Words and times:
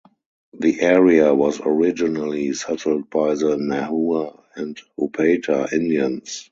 The 0.57 0.81
area 0.81 1.31
was 1.31 1.61
originally 1.63 2.51
settled 2.53 3.11
by 3.11 3.35
the 3.35 3.55
Nahua 3.57 4.41
and 4.55 4.81
Opata 4.99 5.71
Indians. 5.71 6.39